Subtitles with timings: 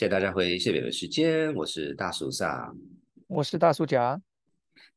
[0.00, 2.74] 谢谢大家回谢北的时间，我是大叔萨，
[3.26, 4.18] 我是大叔甲。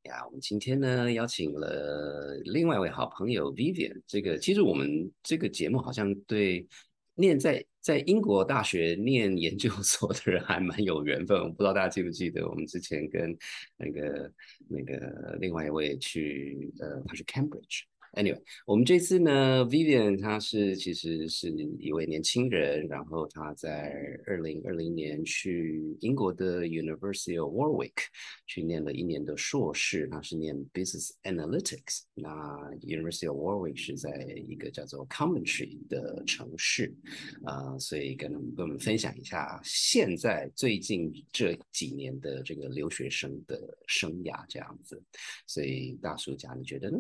[0.04, 4.02] 呀，我们今天呢邀请了另外一位好朋友 Vivian。
[4.08, 6.66] 这个其实我们这个节目好像对
[7.16, 11.38] 念在在英国大学念研究所的人还蛮有缘分。
[11.38, 13.38] 我不知道大家记不记得，我们之前跟
[13.76, 14.32] 那个
[14.70, 17.82] 那个另外一位去呃，他是 Cambridge。
[18.14, 21.50] Anyway，我们这次呢，Vivian 他是其实是
[21.80, 23.92] 一位年轻人，然后他在
[24.28, 28.06] 二零二零年去英国的 University of Warwick
[28.46, 32.04] 去念了一年的硕士，他是念 Business Analytics。
[32.14, 32.30] 那
[32.82, 34.12] University of Warwick 是在
[34.48, 36.94] 一个叫做 Coventry 的城市，
[37.44, 45.02] 啊，所以跟跟我们分享一下现在最近这几年的这个留学生的生涯这样子。
[45.48, 47.00] 所以大叔家，你觉得呢？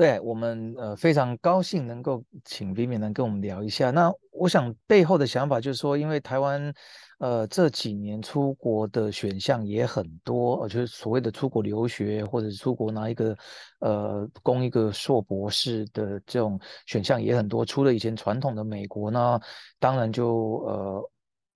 [0.00, 3.90] 对我们呃非常高兴能够请 Vivi 能跟我们聊一下。
[3.90, 6.72] 那我想背后的想法就是说，因为台湾
[7.18, 13.36] 呃这几年出国的选项也很多，呃就是所谓的出国留学或者是出国拿一个
[13.80, 17.62] 呃攻一个硕博士的这种选项也很多。
[17.62, 19.38] 除了以前传统的美国呢，
[19.78, 21.10] 当然就呃。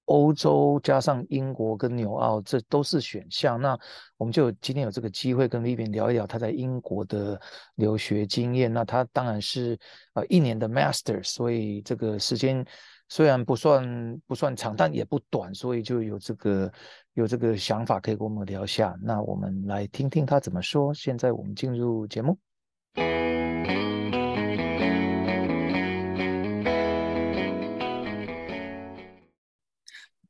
[0.06, 3.60] 欧洲加上英国跟纽澳，这都是选项。
[3.60, 3.78] 那
[4.16, 7.40] 我们就今天有这个机会跟 Vivian 聊一聊他在英国的
[7.76, 8.72] 留学经验。
[8.72, 9.78] 那他当然是
[10.12, 12.64] 呃一年的 Master，所以这个时间
[13.08, 16.72] 虽然不算不算长，但也不短，所以就有这个
[17.14, 18.94] 有这个想法可以跟我们聊一下。
[19.02, 20.92] 那我们来听听他怎么说。
[20.92, 22.38] 现在我们进入节目。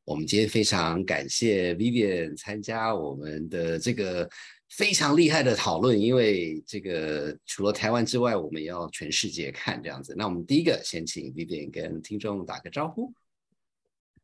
[0.06, 4.28] 我们今天非常感谢 Vivian 参加我们的这个
[4.69, 10.14] 非常厉害的讨论，因为这个除了台湾之外，我们要全世界看这样子。
[10.14, 13.14] 那我们第一个先请 Vivian 跟听众打个招呼。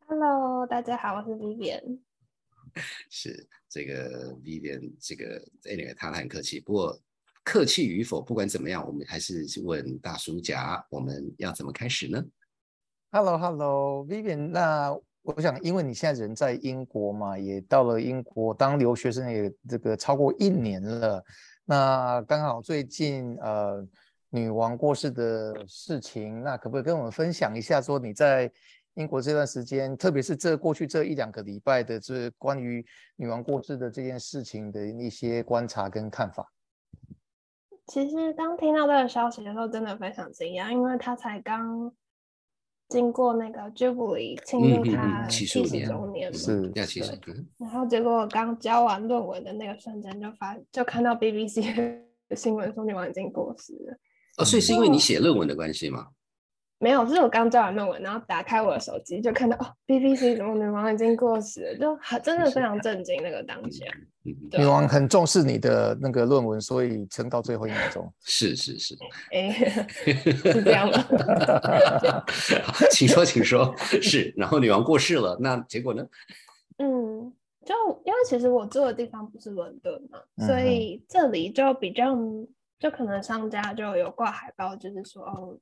[0.06, 2.00] Hello，大家好，我是 Vivian。
[3.09, 7.00] 是这个 Vivian，这个 Anyway，他很客气，不过
[7.43, 12.22] 客气与否，不管怎么样，我们还是问大叔甲，我们要怎么开始呢
[13.12, 15.00] ？Hello，Hello，Vivian，那。
[15.22, 21.22] 我想，因为你现在人在英国嘛，也到了英国当留学生也这个超过一年了。
[21.66, 23.86] 那刚好最近呃
[24.31, 28.50] 女王过世的事情，那可不可以跟我们分享一下，说你在
[28.94, 32.84] 英国这段时间，特别是这过去这一两个礼拜的这关于
[33.16, 36.50] 女王过世的这件事情的一些观察跟看法？
[37.87, 41.92] 其实当听到这个消息的时候，真的非常惊讶，因为他才刚。
[42.91, 47.19] 经过那个 Jubilee 庆祝他七十周年，是要七十。
[47.56, 51.75] 然后结果我刚交完论文的那个瞬间，就发就看到 BBC
[52.29, 53.97] 的新闻说女王已经过世了。
[54.39, 56.09] 哦，所以是因为你写论文的关系吗？
[56.83, 63.85] 没有，是我刚交完论文，然后打开我的手机，就看到哦，BBC 什么女王已经过世了，就很真的非常震惊那个当下。
[64.23, 68.11] 女王很重视你的那个论文，所以撑到最后一秒钟。
[68.25, 68.97] 是 是是，
[69.31, 72.25] 哎，是这样吗？
[72.91, 73.75] 请说，请说。
[73.77, 76.03] 是，然后女王过世了，那结果呢？
[76.83, 77.31] 嗯，
[77.67, 77.75] 就
[78.07, 82.17] 因为其实我住的地方不是伦敦嘛，所以这里就比较，
[82.79, 85.59] 就可能商家就有挂海报，就是说哦。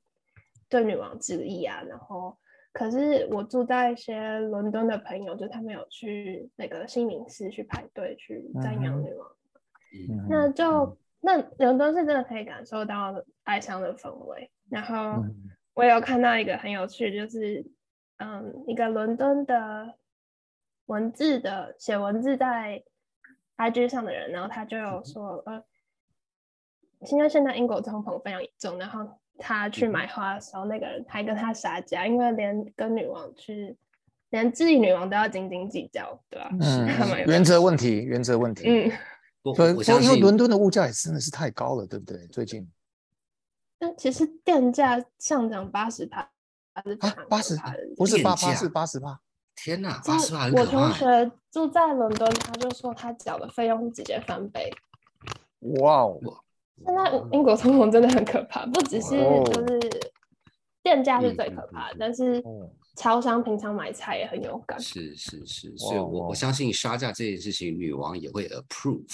[0.69, 2.37] 对女王致意啊，然后
[2.71, 9.27] 可是我住在一些伦敦的朋友，就他们有去那个新民寺去排队去瞻仰女王，
[10.29, 14.51] 那就那伦敦是真的可以感受到哀伤的氛围。
[14.69, 15.25] 然后
[15.73, 17.65] 我有看到一个很有趣，就是
[18.17, 19.95] 嗯，一个伦敦的
[20.85, 22.83] 文字的写文字在
[23.57, 25.63] IG 上的人，然后他就有说，呃，
[27.01, 29.19] 现在现在英国通膨非常严重，然后。
[29.39, 33.75] 他去买花的时候，那个人还跟他撒娇，因为连跟女王去，
[34.29, 36.49] 连自己女王都要斤斤计较，对吧？
[36.59, 36.87] 嗯，
[37.25, 38.65] 原则问题，原则问题。
[38.67, 38.91] 嗯，
[39.55, 39.69] 所
[39.99, 42.27] 以因为伦敦的物价也真的是太高了，对不对？
[42.27, 42.69] 最近，
[43.79, 46.29] 那其实电价上涨八十帕，
[46.73, 46.95] 还是
[47.29, 47.73] 八十帕？
[47.95, 49.19] 不是八八，是八十帕。
[49.55, 54.71] 天哪，八十帕我同学住在伦敦，他就说他缴的费用直接翻倍。
[55.81, 56.19] 哇哦！
[56.85, 59.79] 现在英国通膨真的很可怕， 不只是就是
[60.83, 62.43] 店家是最可怕的，但是
[62.95, 64.79] 超商平常买菜也很有感。
[64.79, 69.05] 是是是，所以我我相信杀价这件事情，女王也会 approve。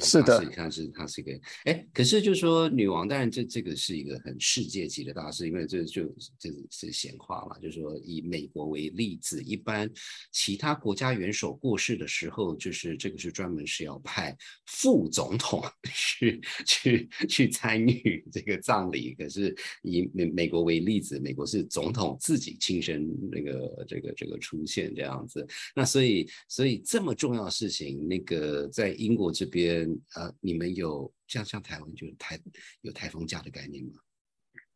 [0.00, 6.06] 是的，你看是它是一个哎，可是就是说女王，当然这这个是一个很世界级的大事，因为这就
[6.38, 9.90] 这是闲话嘛，就是说以美国为例子，一般
[10.30, 14.34] 其他国家元首过世的时候，就是这个是专门是要派
[14.66, 15.62] 副总统
[15.92, 29.81] 去去去参与这个葬礼，可是以美美国为例子，美国是总统自己亲身那个这个这个出现这样子，那所以所以这么重要的事情，那个在英国这边。
[30.16, 32.38] 呃，你们有像像台湾就是台
[32.80, 33.92] 有台风假的概念吗？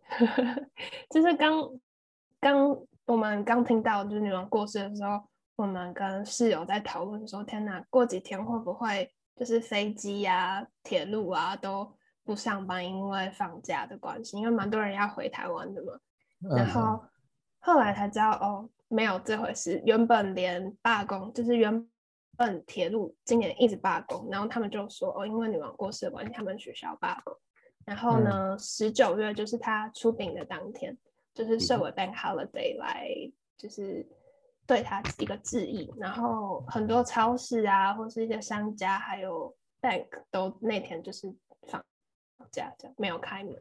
[1.11, 1.53] 就是刚
[2.41, 5.21] 刚我们刚听到就是女王过世的时候，
[5.57, 14.37] 我们跟室友在讨论说：天哪，过几天会不会就是飞机呀、铁路啊都不上班，因为放假的关系？
[14.37, 15.93] 因为蛮多人要回台湾的嘛。
[16.57, 17.05] 然后
[17.61, 19.83] 后来才知道哦，没有这回事。
[19.85, 21.89] 原本连罢工就是原。
[22.37, 27.37] 本铁路今年一直罢工，然后他们就说哦，因为女王过世的关系，他们取消罢工。
[27.85, 30.97] 然后呢，十九月就是他出殡的当天，
[31.33, 33.09] 就是设为 Bank Holiday 来，
[33.57, 34.07] 就是
[34.67, 35.89] 对他一个致意。
[35.97, 41.33] 然后很多超市啊，或是一些商家，还有 Bank 都那天就是
[41.69, 41.85] 放
[42.51, 43.55] 假，这样没有开门。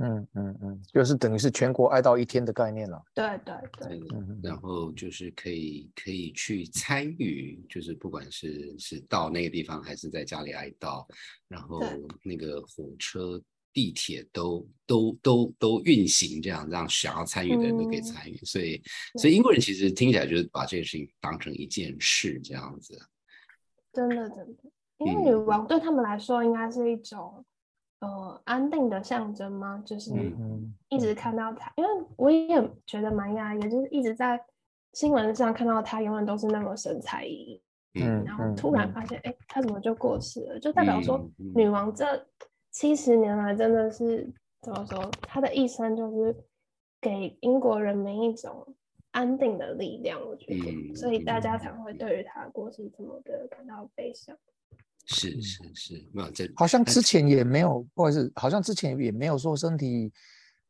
[0.00, 3.02] 嗯嗯嗯，就是等于是全国哀悼一天的概念了。
[3.14, 4.00] 对对对，
[4.42, 11.04] 然后就是可以可以去参与，就是不管是是到那个地方，还是在家里哀悼，
[11.48, 11.80] 然后
[12.22, 13.42] 那个火车、
[13.72, 18.36] 地铁都都都都运行，这样让想要参与的人都可以参与。
[18.44, 18.80] 所以
[19.18, 22.96] 所以英国人其实听起来就是把这件事情当成一件事这样子。
[23.92, 27.44] 真的真的，因为女王对他们来说应该是一种。
[28.00, 29.82] 呃，安定的象征吗？
[29.84, 30.12] 就是
[30.88, 34.40] 一直看到他，因为我也觉得蛮压抑，就是一直在
[34.92, 37.60] 新闻上看到他，永远都是那么神采奕奕。
[37.94, 40.60] 嗯，然后突然发现，哎，他怎么就过世了？
[40.60, 42.24] 就代表说，女王这
[42.70, 44.30] 七十年来真的是
[44.62, 45.10] 怎么说？
[45.22, 46.36] 她的一生就是
[47.00, 48.64] 给英国人民一种
[49.10, 54.36] 安定的力量，我觉得，所以大家才会对于她过世这么的感到悲伤。
[55.08, 60.12] 是是是，没有这好像之前也没有，不好意思，好像之前也没有说身体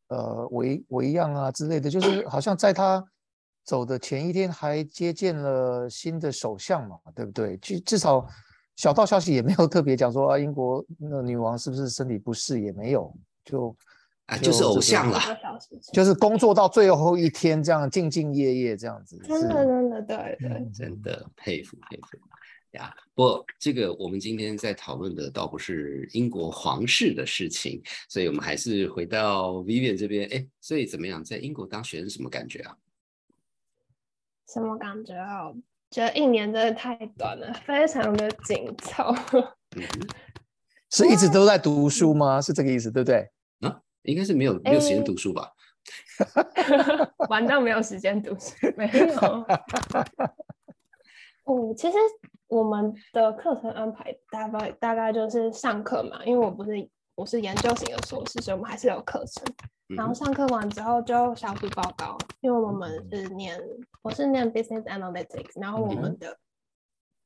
[0.08, 3.04] 呃为为样啊之类的，就是好像在他
[3.64, 7.56] 走的前一天还接见了新的首相嘛，对不对？
[7.56, 8.24] 至至少
[8.76, 13.12] 小道消息也没有特别讲说啊，英国那女王是不是身体不适也没有，
[13.44, 13.76] 就
[14.26, 15.20] 啊就是偶像啦，
[15.92, 22.18] 就是工作到最后一天这样兢兢业业这样子，真的真的对对，真的佩服佩服。
[22.72, 30.28] 呀，不，这个我们今天在讨论的倒不是英国皇室的事情，所以我们还是回到 Vivian 这边。
[30.30, 32.76] 哎，所以怎么样，在英国当学生什么感觉啊？
[34.52, 35.50] 什么感觉啊？
[35.90, 39.14] 觉得一年真的太短了，非常的紧凑。
[40.90, 42.40] 是一直都在读书吗？
[42.42, 43.30] 是这个意思，对不对？
[43.60, 45.50] 啊，应该是没有没有时间读书吧？
[47.30, 49.46] 玩到没有时间读书，没有。
[51.48, 51.96] 哦，其实。
[52.48, 59.44] 我们的课程安排大概大概就是上课嘛，因为我不是我是研究型的硕士，所以我们还是有课程。
[59.88, 63.60] 然后上课完之后就小组报告，因为我们是念
[64.00, 66.38] 我是念 business analytics，然后我们的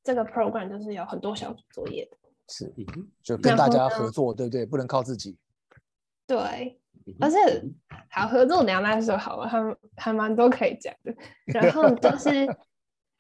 [0.03, 2.17] 这个 program 就是有很多小组作业的，
[2.49, 2.75] 是，
[3.23, 4.67] 就跟大家合作，对不对？
[4.67, 5.39] 不能靠自己。
[6.27, 6.81] 对，
[7.21, 7.39] 而且
[8.11, 11.15] 好合作两来说好了，还还蛮多可以讲的。
[11.45, 12.45] 然后就是。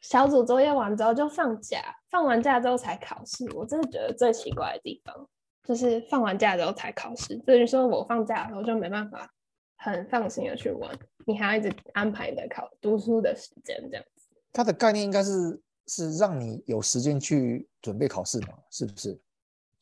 [0.02, 3.50] 小组作业完之后就放假，放完假之后才考试。
[3.54, 5.28] 我真的觉得最奇怪的地方
[5.64, 9.32] 就是放完假之后才考试，等于说我放假的时候就没办法
[9.76, 10.90] 很放心的去玩，
[11.24, 14.28] 你还要一直安排你的考读书的时间这样子。
[14.52, 19.18] 它的概念应该是是让你有时间去准备考试嘛，是不是？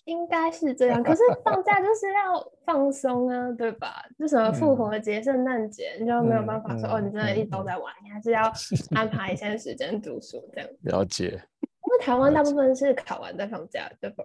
[0.05, 4.05] 应该是这样，可是放假就是要放松啊，对吧？
[4.19, 8.51] 就什么复活节、圣诞节，你就没有办法说哦，你真的一直都在玩，你还是要
[8.95, 10.71] 安排一些时间读书这样。
[10.83, 11.43] 了解。
[11.63, 14.25] 因为台湾大部分是考完再放假，对吧？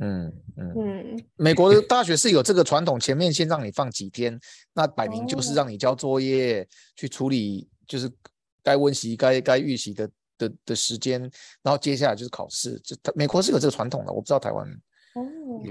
[0.00, 1.24] 嗯嗯嗯。
[1.36, 4.38] 美国的大学是有这个传统，前面先让你放几天，
[4.72, 8.08] 那摆明就是让你交作业、去处理，就是
[8.62, 10.08] 该温习、该该预习的。
[10.38, 11.20] 的的时间，
[11.62, 12.80] 然后接下来就是考试。
[12.82, 14.66] 这美国是有这个传统的，我不知道台湾。
[15.14, 15.22] 哦，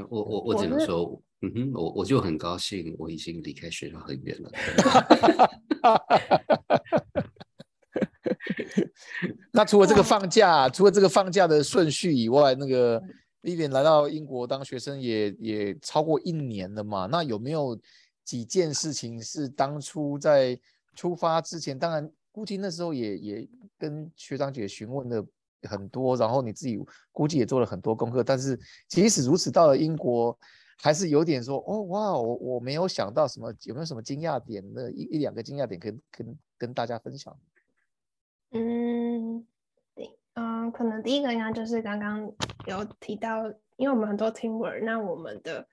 [0.09, 4.51] 我我我只能说，嗯哼，我我就很高兴，我已经离开学校很远了。
[9.51, 13.01] 那除了这个放假，除了这个放假的顺序以外，那个
[13.41, 17.05] Vivian 来到英国当学生也也超过一年了嘛？
[17.05, 17.79] 那有没有
[18.25, 20.59] 几件事情是当初在
[20.95, 23.47] 出发之前，当然估计那时候也也。
[23.77, 25.25] 跟学长姐询问的
[25.63, 26.79] 很多，然后你自己
[27.11, 30.37] 估计也做了很多功课，但是即使如此，到了英国
[30.79, 37.35] 还是有点说，哦哇，我我没有想到什么，有没有什么惊讶点的一一两个惊讶点跟跟跟大家分享？
[38.51, 39.45] 嗯，
[39.95, 42.31] 对，嗯，可能第一个应该就是刚刚
[42.65, 45.67] 有提到，因为我们很多 teamwork，那我们的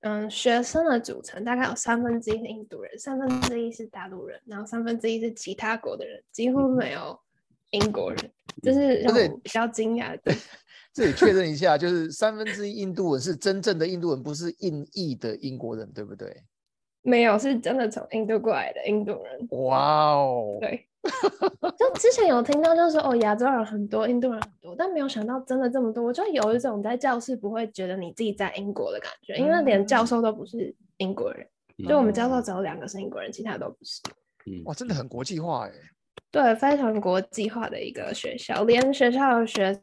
[0.00, 7.18] 嗯学生的组成大概有三分之一是印度人，三分之一是大陆人，然后三分之一是其他国的人，几乎没有
[7.74, 8.30] 英国人，
[8.62, 10.32] 就是让我比较惊讶的。
[10.94, 16.32] 这里确认一下，就是三分之一印度人是真正的印度人，不是印裔的英国人，对不对？
[17.02, 19.48] 没有，是真的从印度过来的印度人。
[19.50, 20.58] 哇哦！
[20.60, 20.86] 对。
[21.76, 26.02] 就之前有听到，就是说哦，亚洲人很多，印度人很多，但没有想到真的这么多。
[26.02, 31.46] 我就有一种在教室不会觉得你自己在英国的感觉，因为连教授都不是英国人，
[31.86, 34.00] 就我们教授只有两个是英国人，其他都不是。
[34.46, 35.72] 嗯哇，真的很国际化哎。
[36.34, 39.80] 对，非常国际化的一个学校，连学校的学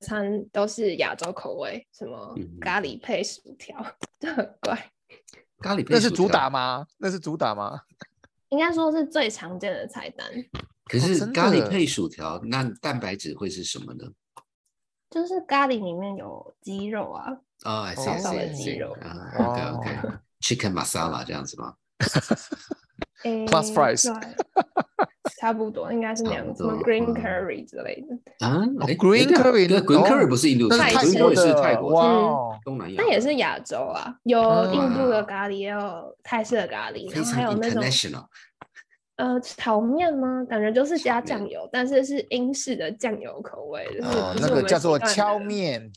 [0.00, 3.74] 餐都是亚洲口味，什么咖喱配薯条，
[4.20, 4.90] 就很怪。
[5.64, 6.86] 咖喱配那是主打吗？
[6.98, 7.80] 那是主打吗？
[8.50, 10.28] 应该说是最常见的菜单。
[10.84, 14.04] 可是咖喱配薯条，那蛋白质会是什么呢？
[15.08, 17.32] 就是咖喱里面有鸡肉啊，
[17.64, 19.32] 哦，少少的鸡肉啊。
[19.40, 21.76] OK OK，Chicken Masala 这样子吗
[23.24, 24.14] ？Plus fries，
[25.40, 34.40] 差不多应该是那样，什么 Green Curry 之类的啊？Green Curry，那，Green Curry 不是印度菜，Green Curry 是泰国，哇，东南亚，那也是亚洲啊，有
[34.72, 37.82] 印度的咖喱，也有泰式的咖喱，然后还有那种。
[39.16, 40.44] 呃，炒面吗？
[40.48, 44.06] 感觉就是加酱油，但是是英式的酱油口味的。
[44.06, 45.88] 哦，那个叫做敲面。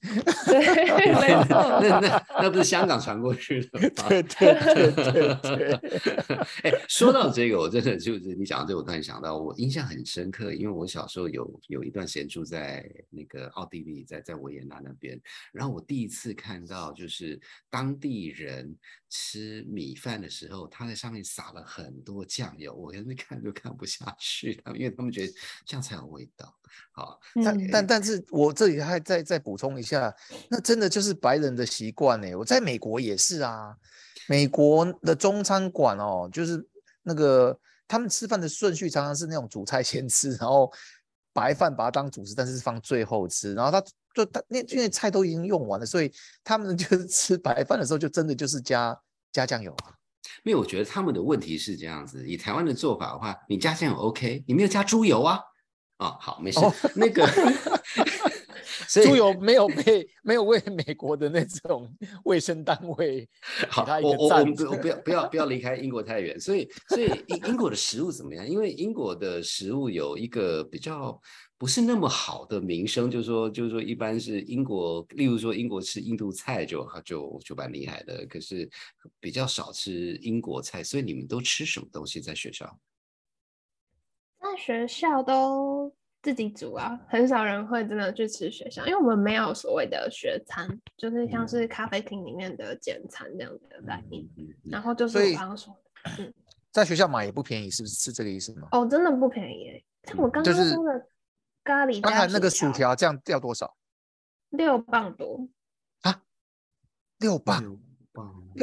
[0.45, 0.59] 对，
[0.95, 1.79] 没 错。
[1.81, 4.05] 那那那不是香港传过去的吗？
[4.07, 6.37] 对对对对对。
[6.69, 15.19] 哎，说到这个，我真的就是你讲到这个，我突然想到，我印象很深刻，因为我小时候有有一段时间住在那个奥地利，在在维也纳那边，
[15.51, 18.75] 然后我第一次看到就是当地人
[19.09, 23.07] 吃米饭的时候，他在上面撒了很多酱油，我跟。
[23.17, 25.33] 看都看不下去，他们因为他们觉得
[25.65, 26.55] 这样才有味道。
[26.91, 30.13] 好，但但但是我这里还再再补充一下，
[30.49, 32.35] 那真的就是白人的习惯呢。
[32.35, 33.75] 我在美国也是啊，
[34.27, 36.63] 美国的中餐馆哦，就是
[37.01, 40.71] 那个他们吃饭的顺序常常是那种主菜先吃，然后
[41.37, 43.53] 白饭把它当主食，但是放最后吃。
[43.53, 43.79] 然后他
[44.15, 46.11] 就他那因为菜都已经用完了，所以
[46.43, 48.99] 他们就是 吃白饭的时候就真的就是加
[49.31, 49.93] 加酱油啊。
[50.43, 55.39] 没有我觉得他们的问题是这样子，以台湾的做法的话，你加酱油 OK，你没有加猪油啊？
[55.99, 56.59] 哦，好，没事。
[56.95, 57.27] 那个
[58.87, 61.87] 猪油没有被 没有为美国的那种
[62.25, 63.27] 卫生单位
[63.69, 66.39] 好，我我我们不要不要不要离开英国太远。
[66.39, 68.47] 所以所以英英国的食物怎么样？
[68.47, 71.19] 因为英国的食物有一个比较。
[71.59, 78.69] 不是那么好的名声，就是说，就是说，一般是英国，例如说，英国吃印度菜就就就蛮厉害的，可是
[79.19, 82.79] 比较少吃英国菜，所以你们都吃什么东西在学校？
[84.39, 94.25] 在学校都自己煮啊，很少人会真的去吃学校，因为我们没有所谓的学餐，就是像是咖啡厅里面的简餐这样子的概念。
[94.63, 96.33] 然后就是我刚刚说的，嗯，
[96.71, 98.67] 在学校买也不便宜，是不是是这个意思吗？
[98.71, 101.07] 哦，真的不便宜，像我刚刚说的。
[101.63, 103.75] 咖喱刚才那个薯条这样掉多少？
[104.51, 105.49] 六磅多
[105.99, 106.21] 啊，
[107.17, 107.77] 六磅，六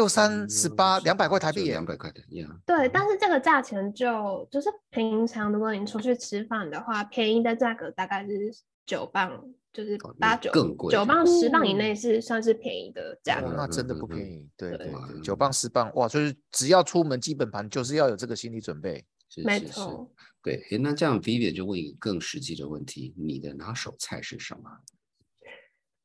[0.08, 2.48] 三十八，两百块台币，两百块的呀。
[2.66, 8.52] 对，但是这个价钱就就是平常如果你出去吃饭的话，便宜的价格大概是
[8.86, 13.52] 九磅，就是八九更贵，九磅十磅以内是算是便宜的价格。
[13.56, 19.04] 那真的不便宜，对对对，九磅十磅哇，就是只要出门基本盘就是要有这个心理准备。
[19.44, 20.08] 没错，
[20.42, 24.70] 对，那这样 Vivian 就问一个更实际的问题：你的拿手菜是什么？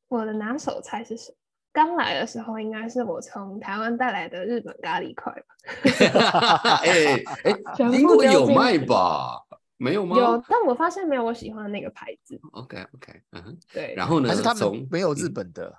[0.08, 1.36] 我的拿手菜是什么？
[1.72, 6.80] 刚来的时候应该是我从台湾带来的日本咖喱块吧。
[6.82, 7.56] 哎哎，
[7.92, 9.40] 英国有卖吧？
[9.76, 10.16] 没有吗？
[10.18, 12.38] 有，但我发现没有我喜欢的那个牌子。
[12.52, 13.94] OK OK，嗯，对。
[13.96, 14.28] 然后呢？
[14.28, 15.74] 还是他们没有日本的，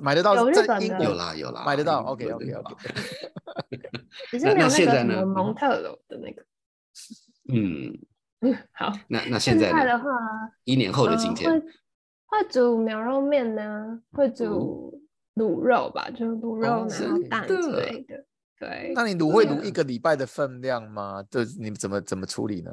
[0.00, 0.36] 买得到？
[0.36, 2.02] 有日本的，有啦有啦，买得到。
[2.02, 2.74] OK OK OK。
[4.30, 6.44] 只是没有那个什么蒙特罗的那个。
[7.52, 7.98] 嗯
[8.72, 8.92] 好。
[9.08, 10.10] 那那现在的话，
[10.64, 11.50] 一年后的今天，
[12.26, 15.02] 会煮牛肉面呢，会煮
[15.36, 18.24] 卤肉吧，就是卤肉然后蛋之类的。
[18.58, 18.92] 对。
[18.94, 21.24] 那你卤会卤一个礼拜的分量吗？
[21.30, 22.72] 这你怎么怎么处理呢？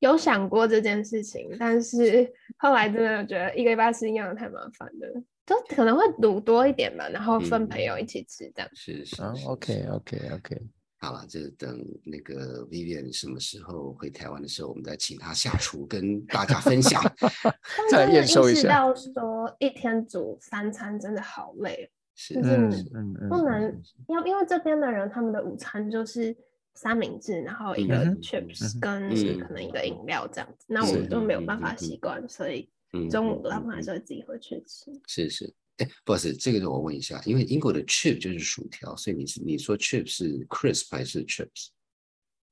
[0.00, 8.70] 有想过这件事情，但是后来真的觉得一个礼拜吃一样太麻烦了，就可能会卤多一点吧，然后分朋友一起吃这样。
[8.74, 9.22] 是是。
[9.46, 10.62] OK OK OK。
[11.04, 17.02] 好了，就等那个 Vivian 什么时候回台湾的时候，我们再请他下厨跟大家分享。
[17.90, 18.68] 再验收一下。
[18.70, 22.84] 到说一天煮三餐真的好累，是就是
[23.28, 26.34] 不能要，因为这边的人他们的午餐就是
[26.74, 32.68] 三明治，然后一个 chips 跟可能一个饮料这样子，那我们就没有办法习惯，所以
[33.10, 34.90] 中午他们还是会自己回去吃。
[35.06, 35.54] 是是。
[35.78, 41.68] 哎，不好意思，这个我问一下，因为英国的 chip 就是薯条，所以你是你说 chip 是 crisp 还是 chips？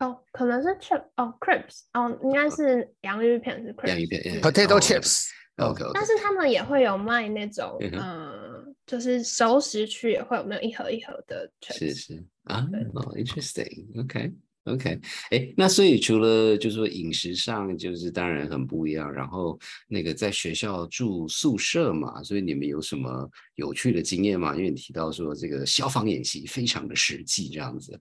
[0.01, 3.87] 哦，可能是 chip 哦，crisp 哦，应该是洋芋片是 crisp。
[3.89, 5.29] 洋芋片，potato chips。
[5.59, 5.85] OK。
[5.95, 11.79] 但是他们也会有卖那种，嗯，就是熟食区也会有那一盒一盒的 chips。
[11.79, 14.33] 是是啊，哦，interesting，OK。
[14.65, 15.01] OK，
[15.31, 24.55] 哎，那所以除了就是说饮食上就是当然很不一样，然后那个在学校住宿舍嘛，所以你们有什么有趣的经验吗？
[24.55, 28.01] 因为你提到说这个消防演习非常的实际，这样子。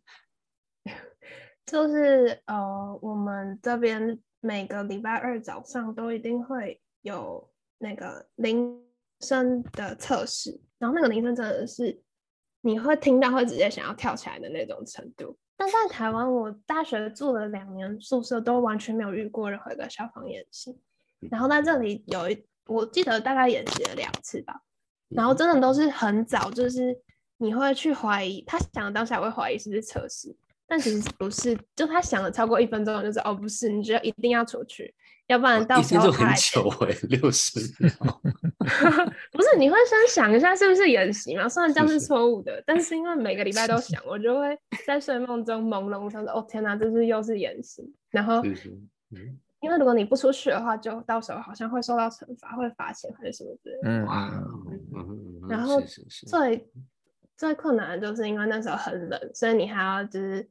[1.66, 7.50] 就是呃，我们这边每个礼拜二早上都一定会有
[7.80, 8.80] 那个铃
[9.22, 12.00] 声的测试，然后那个铃声真的是
[12.62, 15.36] 你会听到会直接想要跳起来的那种程度。
[15.62, 20.76] 但在台湾，我大学住了两年宿舍，都完全没有遇过任何一个消防演习。
[21.30, 24.60] 然后在这里有一，我记得大概演习了两次吧。
[25.10, 27.00] 然后真的都是很早，就是
[27.38, 34.92] 你会去怀疑，他想的当下会怀疑是不是测试，但其实不是，就他想了超过一分钟，就是哦不是，你觉得一定要出去。
[35.28, 38.22] 要不然到时候很久哎，六十 秒。
[39.32, 41.48] 不是，你会先想一下是不是演习嘛？
[41.48, 48.44] 虽然这样是错误的，但是因为每个礼拜都想，我就会在睡梦中朦胧想说：“哦天哪，这是又是演习。”然后，
[49.62, 53.90] 因为如果你不出去的话，就到时候好像会受到惩罚，会罚钱还是什么之类的。
[53.90, 54.44] 嗯哇。
[55.48, 55.82] 然后
[56.28, 56.68] 最
[57.38, 60.48] 最困难的就是因为那时候很冷，所以你还要就是。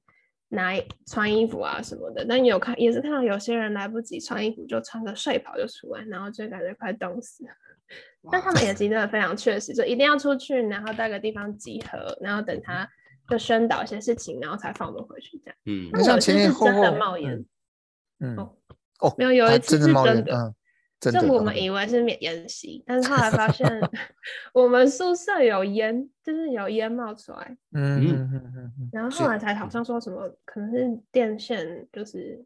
[0.50, 0.73] 拿
[1.07, 7.50] 穿衣服啊什么的，但有看也是看到有些人来不及穿衣服，就穿个睡袍就出来，然后就感觉快冻死了。
[8.30, 12.88] 但他们也真的非常确实，就一定要出去，然后到个地方集合，然后等他
[13.28, 15.57] 就宣导一些事情，然后才放我们回去这样。
[15.64, 17.45] 嗯，那有些是真的冒烟。
[18.21, 20.54] 嗯哦，没有有一次是真的。
[21.00, 23.66] 就我们以为是免烟习，但是后来发现
[24.52, 27.57] 我们宿舍有烟，就是有烟冒出来。
[27.73, 28.90] 嗯嗯嗯嗯。
[28.92, 32.44] 然后后来才好像说什么，可能是电线就是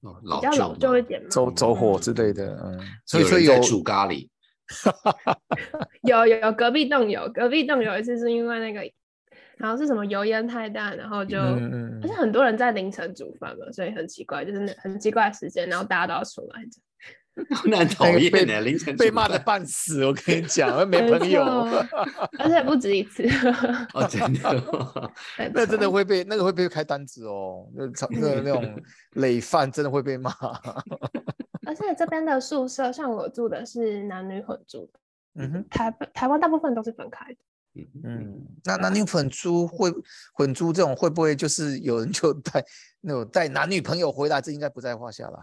[0.00, 2.56] 比较老旧一点嘛，走走火之类的。
[2.62, 4.28] 嗯，所以说有煮咖喱。
[6.02, 8.80] 有有有，隔壁栋有，隔壁栋有一次是因为那个，
[9.56, 16.62] 然后是什么油烟太大，然后就而且很多人在凌晨煮饭嘛，所以很奇怪，就是那很奇怪的时间，然后大家都要出来。
[17.68, 21.42] 难讨厌的，凌晨被骂的 半死，我跟你讲，没朋友，
[22.38, 23.24] 而且不止一次。
[23.92, 25.12] 哦，真的，
[25.52, 28.82] 那真的会被那个会被开单子哦，那那那种
[29.14, 30.32] 累犯真的会被骂。
[31.66, 34.98] 而且这边的宿舍，像我住的是男女混住的，
[35.42, 37.38] 嗯哼，台台湾大部分都是分开的。
[38.02, 39.92] 嗯，那男女混租会
[40.32, 42.64] 混租这种会不会就是有人就带
[43.02, 45.38] 那种带男女朋友回来，这应该不在话下了。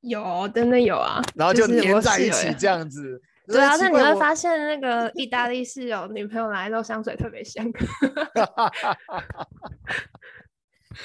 [0.00, 3.20] 有，真的有啊，然后就黏在一起这样子。
[3.48, 7.64] 对啊，那你会发现那个意大利室友女朋友来的时候香水特别香。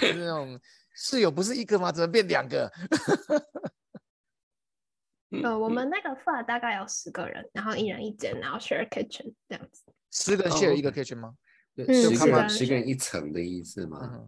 [0.02, 0.60] 就是那种
[0.94, 1.92] 室友不是一个吗？
[1.92, 2.70] 怎么变两个？
[5.44, 9.84] 呃，我们那个 flat 大概有十个人，然后一人一间，然后 share kitchen 这样子。
[10.12, 11.34] 十个人 share 一个 kitchen 吗？
[11.76, 14.28] 对，十个人十个人一层的意思吗？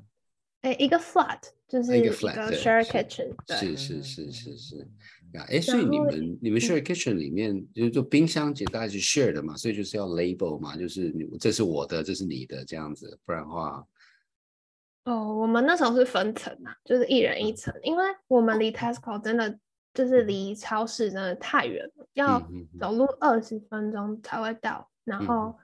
[0.66, 4.78] 哎，一个 flat 就是一个 share kitchen，是是是是是
[5.34, 5.46] 呀。
[5.48, 13.86] 哎，所以你们你们 share kitchen 里面就就冰箱其实大概是 share 的嘛，所以就是要 label 嘛，就是你这是我的，这是你的这样子，不然的话。
[15.04, 19.60] 哦，我们那时候是分层啊，就是一人一层，因为我们离 Tesco 真的
[19.94, 22.42] 就是离超市真的太远了，要
[22.80, 25.56] 走路二十分钟才会到，然后。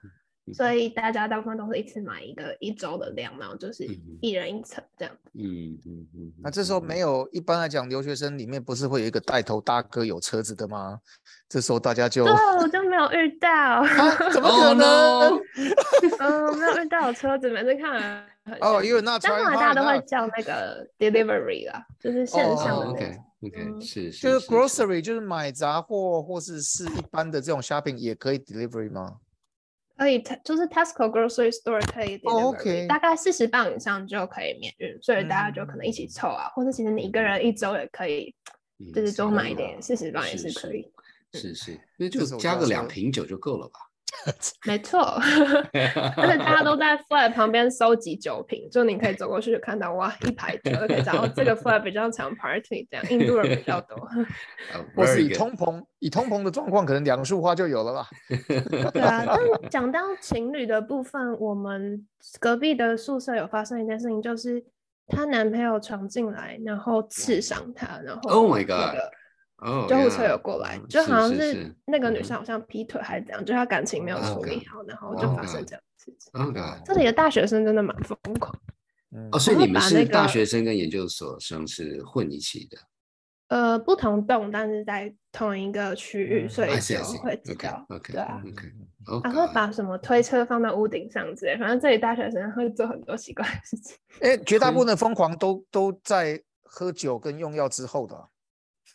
[0.52, 3.86] 所以大家大部分都是一次买一个一周的量，然后就是
[4.20, 5.14] 一人一层这样。
[5.34, 6.32] 嗯嗯嗯。
[6.42, 10.98] 那这时候没有，一般来讲，留学生里面不是会有一个带头大哥有车子的吗？
[11.48, 12.24] 这时候大家就……
[12.24, 13.84] 对，我就没有遇到。
[14.32, 15.38] 怎么可能？
[16.18, 18.26] 嗯，没有遇到有车子，每次看。
[18.60, 22.86] 哦，因为那大家都会叫那个 delivery 啦，就是线上的。
[22.86, 24.20] OK OK，是是。
[24.22, 29.18] 就是 grocery，就是买杂货或是是一般的这种 shopping 也可以 delivery 吗？
[29.96, 38.34] 可以，就是 Tesco grocery store 可以 delivery，大概四十磅以上就可以免运，所以大家就可能一起凑啊，或者其实你一个人一周也可以，
[38.94, 40.90] 就是多买一点，四十磅也是可以。
[41.34, 43.80] 是是，那就加个两瓶酒就够了吧？
[44.66, 45.00] 没错，
[45.74, 53.96] 而且大家都在 flat 旁边收集酒瓶，就你可以走过去就看到哇，一排酒，就可以找到这个 flat 比较常 party，这样印度人比较多。
[54.94, 58.06] 或是以通膨以通膨的状况，可能两束花就有了吧。
[58.92, 62.06] 对啊，但讲到情侣的部分，我们
[62.38, 64.62] 隔壁的宿舍有发生一件事情，就是
[65.08, 68.96] 她男朋友闯进来，然后刺伤她，然后 Oh my god！
[69.88, 76.32] 救护车有过来，就好像是那个女生好像劈腿还是怎样，就她感情没有处理好，然后就发生这样事情。
[76.84, 78.52] 这里的大学生真的蛮疯狂。
[79.30, 82.78] 哦，所以你们是大学生跟研究所生是混一起的？
[83.48, 87.86] 呃，不同栋，但是在同一个区域，所以就会知道。
[88.02, 88.42] 对啊，
[89.22, 93.94] 然后把什么推车放到屋顶上之类，反正这里大学生会做很多奇怪的事情。
[94.22, 98.16] 哎，绝大部分的疯狂都都在喝酒跟用药之后的。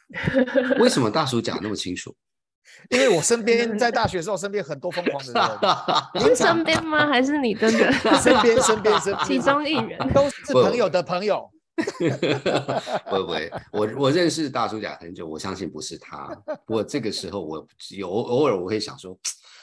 [0.80, 2.16] 为什么大叔讲那么清楚？
[2.90, 6.26] 因为我身边 在大学时候身边很多疯狂的人。
[6.28, 7.08] 是身边吗？
[7.08, 9.98] 还是你真的身边身边身边其中一人？
[10.14, 11.50] 都是朋友的朋友。
[13.10, 13.34] 不不，
[13.72, 16.28] 我我认识大叔讲很久，我相信不是他。
[16.66, 19.18] 不过这个时候我有偶尔我会想说，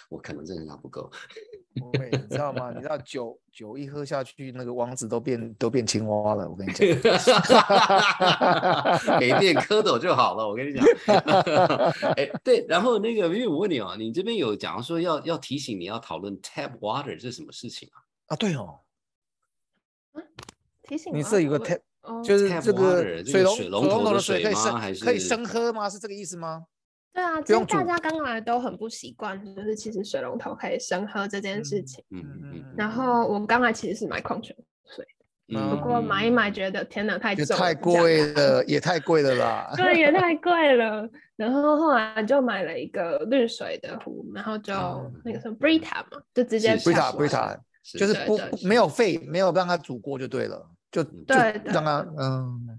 [0.08, 1.10] 我可能认识他不够。
[1.74, 2.70] 不会，你知道吗？
[2.72, 6.48] 你知道酒酒一喝下去，那个王子都变都变青蛙了。
[6.48, 6.86] 我跟你讲，
[9.18, 10.46] 没变蝌蚪就好了。
[10.48, 10.84] 我跟你讲，
[12.14, 17.98] 哎，对，然后那个，因为我问你哦，你这边有讲说要要提醒你要讨论 tap water 是什么事情啊？
[18.28, 18.78] 啊，对哦，
[20.84, 21.80] 提醒你是一个 tap，
[22.22, 25.88] 就是这个水龙水龙头的水可以生可以生喝吗？
[25.88, 26.64] 是这个意思吗？
[27.12, 32.04] 对啊，其实大家刚来都很不习惯，就是其实水龙头可以生喝这件事情。
[32.10, 32.64] 嗯嗯嗯。
[32.76, 34.54] 然后我们刚来其实是买矿泉
[34.94, 35.06] 水，
[35.46, 39.72] 不过买一买觉得天哪，太重，太贵了，也太贵了啦。
[39.78, 41.08] 对，也太贵了。
[41.36, 44.72] 然后后来就买了一个滤水的壶，然后就
[45.24, 47.56] 那个什么 Brita 嘛，就直接 Brita Brita，
[47.96, 50.68] 就是不没有沸，没有让它煮过就对了。
[50.94, 52.78] 就就让他嗯，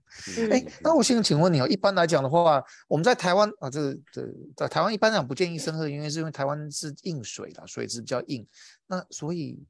[0.50, 4.26] 哎，那我现在请问你哦，一般来讲的话，我们在台湾啊，这这
[4.56, 8.48] 在台湾一般讲不建议生喝，因为是因为台湾是硬水的，水质比较硬。
[8.88, 9.62] 那所以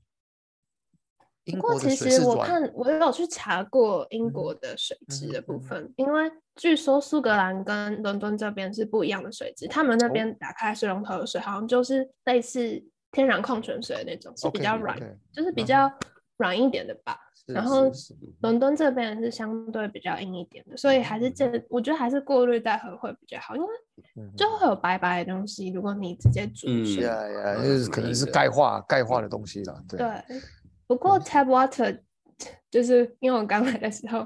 [1.46, 15.00] 不过其实我看我有去查过英国的水质的部分，因为据说苏格兰跟伦敦这边是不一样的水质，他们那边打开水龙头的水好像就是类似天然矿泉水的那种，是比较软，
[15.34, 15.92] 就是比较
[16.38, 17.18] 软一点的吧。
[17.48, 17.92] 然后
[18.42, 23.68] 伦敦这边是相对比较硬一点的，所以还是这我觉得还是过滤再喝会比较好，因为
[24.36, 25.70] 就会有白白的东西。
[25.72, 29.80] 如果你直接煮嗯，呀呀，就是可能是钙化钙化的东西了。
[29.88, 30.08] 对，
[30.88, 32.00] 不过 tap water
[32.72, 34.26] 就是因为我刚来的时候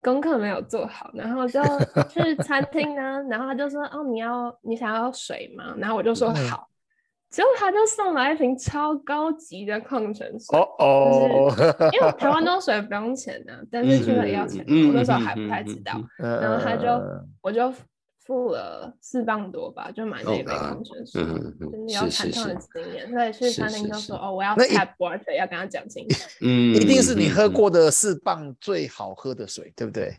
[0.00, 1.60] 功课没有做好，然后就
[2.08, 5.74] 去餐厅呢，然后他就说哦你要你想要水吗？
[5.76, 6.68] 然后我就说好。
[7.30, 11.54] 结果他就送来一瓶超高级的矿泉水，哦哦，
[11.92, 15.92] 因为台湾都水不用钱的， 但是去那里要钱，我那时候还不太知道。
[16.18, 16.88] 然后他就
[17.40, 17.72] 我就
[18.18, 23.08] 付了四磅多吧，就买那杯矿泉水，真的要惨痛的经验。
[23.10, 26.28] 所以去餐厅就说哦，我要 tap water，要跟他讲清楚。
[26.42, 30.16] 嗯，一定是你喝过的四磅最好喝的水，对不对？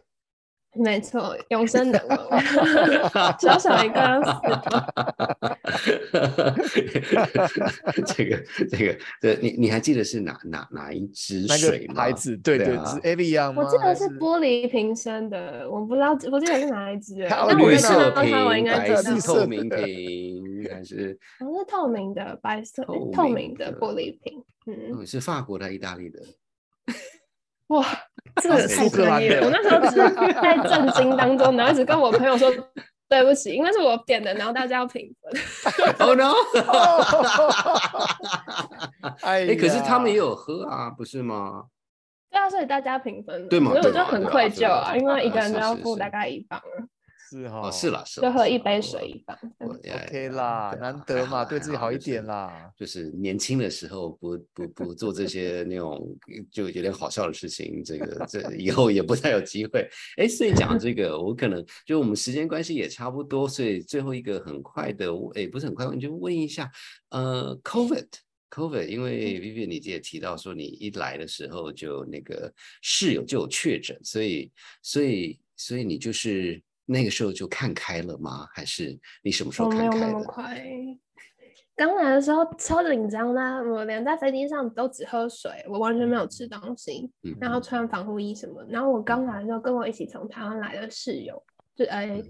[0.74, 2.00] 没错，永生的
[3.40, 4.22] 小小一个，
[8.06, 11.96] 这个这个，对，你你还记得是哪哪哪一支水吗？
[11.96, 12.38] 牌子？
[12.38, 13.64] 对对，是 Avian 吗？
[13.64, 17.16] 我记得是玻璃瓶身的，我不知道，我记得是哪一支。
[17.58, 18.32] 绿色瓶，
[18.66, 21.20] 白色透明瓶还是？
[21.40, 22.82] 好像是透明的，白色
[23.12, 24.42] 透明的玻璃瓶。
[24.68, 26.22] 嗯，是法国的，意大利的。
[27.68, 27.86] 哇，
[28.42, 29.46] 这个太专业了！
[29.48, 29.98] 我那时候只是
[30.42, 32.50] 在震惊当中，然后一直跟我朋友说
[33.10, 35.32] 对不起，因为是我点的，然后大家要评分。
[36.00, 36.34] Oh no！
[39.22, 41.66] 哎，可是他们也有喝啊，不是吗？
[42.30, 43.72] 对啊，所以大家平分，对吗？
[43.72, 46.62] 所以我就很愧疚啊，因为一个人都要付大概一磅。
[47.32, 52.70] 是哈，是啦，是就喝一杯水一般，OK 啦，难得嘛，对自己好一点啦。
[52.78, 56.06] 就是年轻的时候不 不不做这些那种
[56.52, 59.90] 就有点好笑的事情，这个这以后也不太有机会。
[60.18, 66.70] 哎，所以讲这个，我可能就我们时间关系也差不多，所以最后一个很快的，哎，不是很快，我就问一下，
[67.12, 76.62] 呃，COVID，COVID，因为 Vivian 你也提到说你一来的时候就那个室友就有确诊，所以所以所以你就是。
[76.86, 78.48] 那个时候就看开了吗？
[78.54, 79.96] 还是你什么时候看开的？
[79.98, 80.64] 没有那么快。
[81.76, 88.64] 刚来的时候超紧张的，我连在飞机上都只喝水，我完全没有吃东西，然后穿防护衣什么。
[88.70, 91.42] 然后我刚来的时候，跟我一起从台湾来的室友，
[91.76, 92.22] 就哎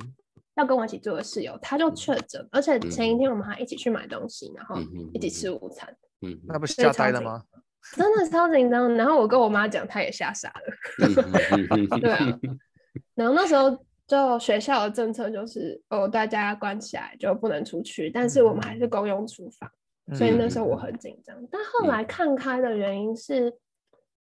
[0.55, 4.77] 要跟我一起住的室友，他就确诊，而且前一天我们还一起去买东西，然后
[5.13, 7.43] 一起吃午餐，嗯那不所以吓呆了吗？
[7.95, 8.93] 真的超紧张。
[8.95, 11.97] 然后我跟我妈讲，她也吓傻了。
[11.99, 12.39] 对啊，
[13.15, 13.75] 然后那时候
[14.11, 19.71] 就学校的政策就是哦，大家关起来就不能出去，但是我们还是公用厨房，
[20.13, 21.33] 所以那时候我很紧张。
[21.49, 23.53] 但后来看开的原因是，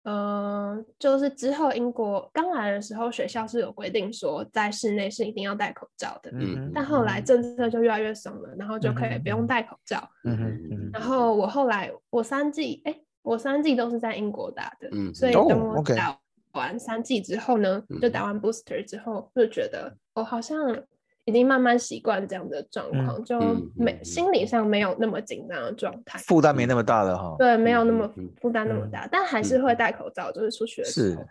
[0.02, 10.06] 呃，就是之后英国刚来的时候，学校是有规定说在室内是一定要戴口罩的，嗯但后来政策就越来越松了，然后就可以不用戴口罩。
[10.24, 16.14] 嗯然后我后来我三季，哎，我三季都是在英国打的，嗯所以哦等我打
[16.52, 20.76] 完三季之后呢，就嗯打完 booster 之后，就觉得我好像
[21.24, 27.36] 已经慢慢习惯这样的状嗯况，就嗯没嗯心理上没有那么紧张的状态，负担没那么大了哈。
[27.38, 31.24] 对，没有那嗯么嗯负担那么嗯大，但还是会戴口罩，就是出去的时是候。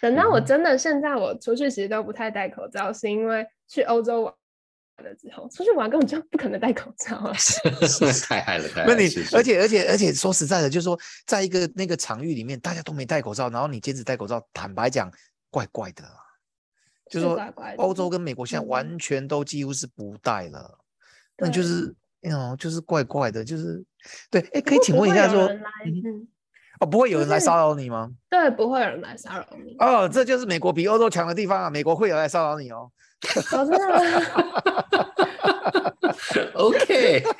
[0.00, 4.32] 等到我嗯真的现在我出去其实都不太戴口罩，是因为去欧洲玩
[5.02, 7.32] 了之后，出去玩根本就不可能戴口罩啊。
[8.28, 8.94] 太嗨了，太嗨了！
[8.94, 15.10] 那你是，而且而且而且说实在的，就是说，在一个那个场域里面，大家都没戴口罩，然后你坚持戴口罩，坦白讲，
[15.50, 16.16] 怪怪的啊。
[17.10, 17.38] 就是说
[17.76, 20.78] 欧洲跟美国现在嗯完全都几乎是不戴了，
[21.36, 23.84] 那就对是，嗯，就是怪怪的，就是
[24.30, 24.40] 对。
[24.52, 25.46] 哎，可以请问一下说，
[26.80, 28.10] 哦，不会有人来骚扰你吗？
[28.28, 29.76] 对，不会有人来骚扰你。
[29.78, 31.70] 哦，这就是美国比欧洲强的地方啊！
[31.70, 32.90] 美国会有人来骚扰你哦。
[33.52, 33.78] 我真的
[36.54, 37.22] OK，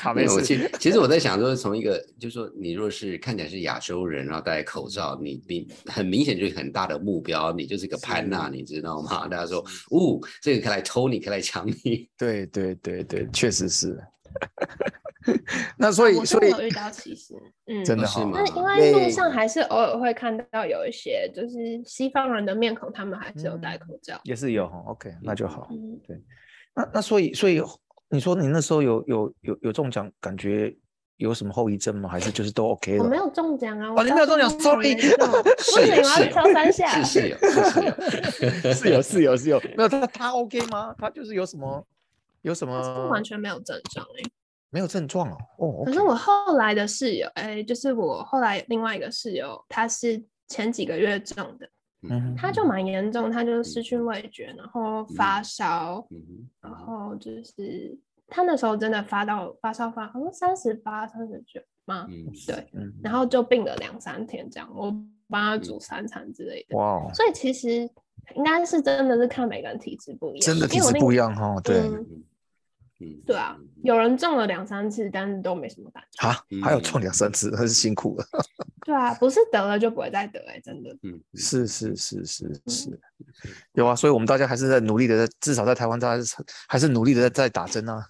[0.00, 0.42] 好， 没事。
[0.42, 9.28] 其实其实我在想说，从一个就是说，你若是看起来是亚洲人，然后戴口罩，你你很明显就是很大的目标，你就是个潘娜，你知道吗？
[9.28, 12.08] 大家说，哦，这个可以来偷你，可以来抢你。
[12.18, 13.98] 对对对对，确实是。
[15.76, 17.34] 那所以所以没有遇到歧视，
[17.66, 24.18] 嗯，真的哈是吗那因为路对上还是偶尔会看到有一些就是西方人的面孔，他们还是有戴口罩。
[24.24, 25.68] 也是有哈，OK，那就好。
[25.70, 26.00] 嗯，
[26.74, 27.62] 那那所以所以
[28.08, 30.74] 你说你那时候有有有有中奖，感觉
[31.16, 32.08] 有什么后遗症吗？
[32.08, 33.04] 还是就是都 OK 了？
[33.04, 35.00] 我没有中奖啊，哦你没有中奖，sorry 不
[35.62, 37.02] 行，我要挑三下。
[37.02, 40.94] 是是有是 是有，是有是没有他他 OK 吗？
[40.98, 41.86] 他就是有什么
[42.42, 44.22] 有什么完全没有症状哎、
[44.70, 51.68] 没有症状哦哦，可是我后来的室友，哎、就是我后来另外一个室友，他是前几个月中的，
[52.08, 62.06] 嗯他就蛮严重，他就是失去味觉，然后发烧，嗯然后就是他那时候真的发到发烧发，好像三十八、三十九吗？
[62.08, 64.90] 嗯，对，嗯然后就病了两三天这样，我
[65.28, 66.76] 帮他煮三餐之类的。
[66.76, 67.88] 哇哦，所以其实
[68.36, 72.06] 应该是真的是看每个人体质不一样，真的体质不一样哈，对嗯
[73.26, 76.28] 对啊，有人中了两三次，但是都没什么感觉。
[76.28, 78.24] 啊，还有中嗯两三次， 真是辛苦了。
[78.84, 80.90] 对啊，不是得了就不会再得哎、真的。
[81.02, 83.00] 嗯，是是是是嗯是，
[83.72, 86.36] 有啊，所以我们大家还是在努力的，至少在台湾，大家是
[86.68, 88.04] 还是努力的在在打针啊。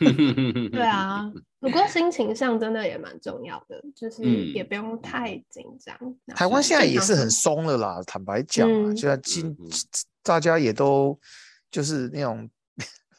[0.00, 1.30] 嗯 对，啊，
[1.60, 5.94] 不过心情上真的也蛮重要的，就是嗯也不用太紧张。
[6.24, 9.56] 然台湾后现在也是很松了啦，坦白讲现在今
[10.22, 11.18] 大家也都
[11.70, 12.48] 就是那种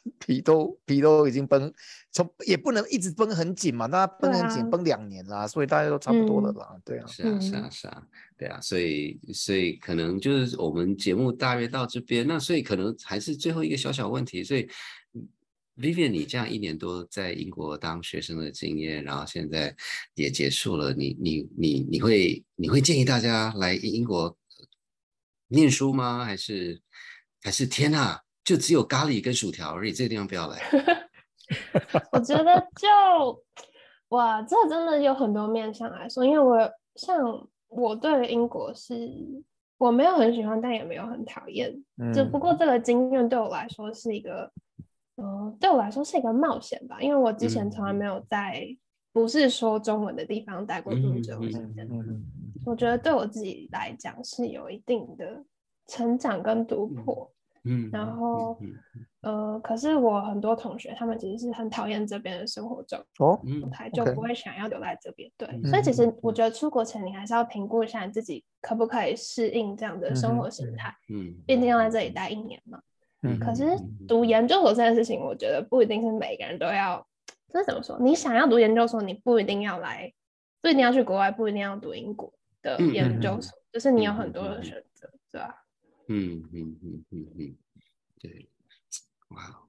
[0.18, 1.72] 皮都皮都已经绷，
[2.10, 4.68] 从也不能一直绷很紧嘛，大家绷很紧，啊。
[4.68, 6.56] 绷两年啦，所以大家都差不多了嗯。
[6.56, 14.68] 啦，对啊，是啊，是啊，是啊，对啊，所以所以可能就是我们节目大约到这边，那所以可能还是最后一个小小问题，所以
[15.14, 15.28] 嗯
[15.76, 19.74] Vivian，你这样一年多在英国当学生的经验，然后现在
[20.14, 24.36] 也结束了，你你你你会你会建议大家来英国
[25.48, 26.24] 念书吗？
[26.24, 26.80] 还是
[27.40, 30.58] 还是天呐，就只有咖喱跟薯条而已，这个地方不要来。
[32.12, 33.44] 我觉得就
[34.08, 39.10] 哇，这真的有很多面向来说，因为我像我对英国是
[39.78, 41.72] 我没有很喜欢，但也没有很讨厌。
[42.12, 44.50] 只不嗯过这个经验对我来说是一个，
[45.16, 48.66] 嗯、对我来说是一个冒险吧，因为我之前从来嗯没有在
[49.12, 51.88] 不是说中文的地方待过这么久的时嗯间。
[52.64, 55.44] 我觉得对我自己来讲是有一定的
[55.86, 57.30] 成长跟突破。
[57.64, 58.74] 嗯，然后嗯
[59.22, 63.00] 呃，可是我很多同学他们其实是很讨厌这边的生活状
[63.70, 65.30] 态，就不会想要留在这边。
[65.36, 72.80] 对，嗯所以其实嗯我觉得出国前你还是要评估一下你自己可不可以适应这样的生活形态，嗯，毕竟要在这里待一年嘛。
[73.22, 77.06] 嗯可是嗯读研究所这件事情，我觉得不一定是每个人都要。
[77.48, 77.98] 这是怎么说？
[78.00, 80.10] 你想要读研究所，你不一定要来，
[80.62, 85.61] 不一定要去国外，不一定要读英国的嗯研究所，就是你有嗯很多的选择，对吧？
[86.08, 87.56] 嗯嗯嗯嗯嗯，
[88.20, 88.48] 对，
[89.28, 89.62] 哇，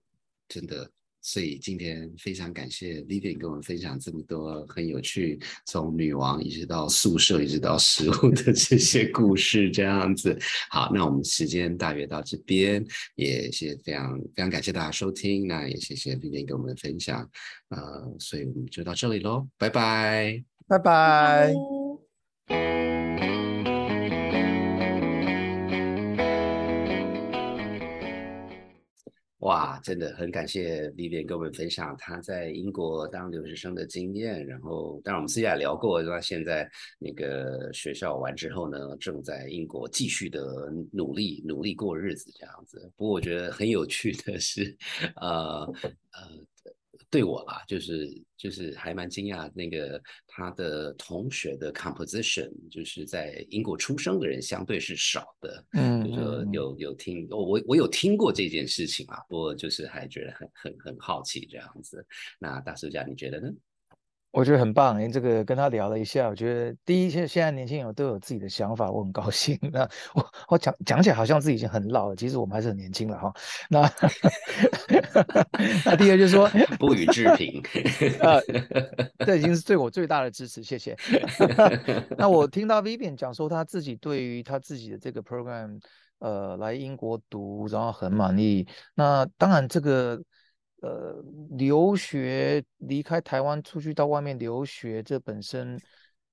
[0.48, 0.90] 真的。
[1.26, 10.38] 所以今天非常感谢 Vivian 跟我们分享这么多很有趣，从女王一直到宿舍，一直到食物的这些故事，这样子。
[10.70, 17.22] 好，那我们时间大约到这边，也谢非常非常感谢大家收听，那也谢谢 Vivian 跟我们分享，
[17.70, 21.83] 呃，所以我们就到这里喽，拜拜，拜拜。
[29.44, 34.46] 哇，真的很感谢 Vivian 跟我们分享她在英国当留学生的经验。
[34.48, 42.90] 然后，当然我们私下聊过，那现在那个学校完之后呢，正在英国继续的努力努力过日子这样子。
[42.96, 44.76] 不过我觉得很有趣的是，
[45.18, 45.70] 呃
[46.14, 46.46] 呃。
[47.14, 62.04] 对我啦，就是就是还蛮惊讶，那个他的同学的 composition，就是在英国出生的人相对是少的，嗯，就说有有听，我我有听过这件事情啊，不过就是还觉得很很很好奇这样子。
[62.40, 63.48] 那大叔家你觉得呢？
[64.34, 69.56] 我觉得很棒，因为这个跟他聊了一下，我觉得第一，现现在年轻人都有自己的想法，我很高兴。
[69.72, 73.32] 那我我讲讲起来好像自己已经很老了，其实我们还是很年轻了哈。
[73.70, 73.82] 那
[75.86, 77.62] 那第二就是说 不予置评，
[78.22, 78.42] 呃，
[79.24, 80.98] 这已经是对我最大的支持，谢谢。
[82.18, 85.80] 那我听到 Vivian 讲说他自己对于他自己的这个 program，
[86.18, 88.68] 呃，来英国读，然后很满意。
[88.96, 90.20] 那当然这个。
[90.84, 91.16] 呃，
[91.52, 95.80] 留学离开台湾出去到外面留学，这本身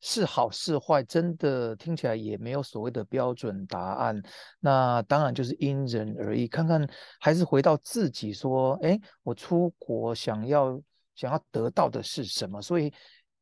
[0.00, 4.20] 是好是坏，真的听起来也没有所谓的标准答案。
[4.58, 6.84] 那当然就是因人而异，看看
[7.20, 10.82] 还是回到自己说，哎，我出国想要
[11.14, 12.60] 想要得到的是什么？
[12.60, 12.92] 所以，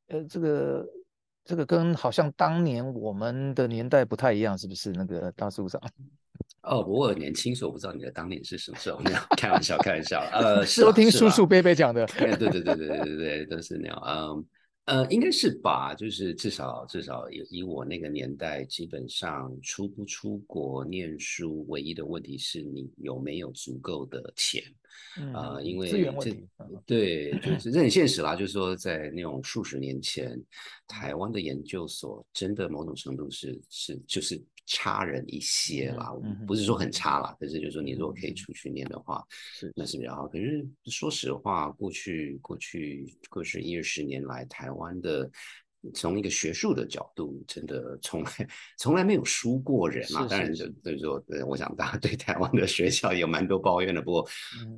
[0.09, 0.87] 呃，这个
[1.43, 4.93] 这个跟好像当年我们的年代不太一样，是不是？
[4.93, 5.81] 那个大叔长。
[6.63, 10.21] 哦，我年轻时候不知道你的当年是什么时候，那样开玩笑，开玩笑。
[10.33, 12.05] 呃， 是都听叔叔伯伯讲的。
[12.19, 14.03] 对对对对对对对，都是那样。
[14.07, 14.47] 嗯
[14.85, 24.63] 呃，应该是吧，就是至少至少以以我那个年代，基本上出不出国念书，唯一的问题是你有没有足够的钱。
[25.35, 26.35] 啊，因为这
[26.87, 28.35] 对，就是这很现实啦。
[28.35, 30.43] 就是说，在那种数十年前，
[30.87, 36.13] 台湾的研究所真的某种程度是是就是差人一些啦，
[36.47, 40.29] 不是说很差啦，可是就是说你如果可以出去念的话，是那是比较好。
[40.29, 45.31] 可是说实话，过去过去过去一二十年来，台湾的。
[45.95, 48.31] 从一个学术的角度，真的从来
[48.77, 50.27] 从来没有输过人嘛。
[50.27, 54.03] 当然，就所以说，我想大家对台湾的学校有蛮多抱怨的。
[54.03, 54.29] 不过，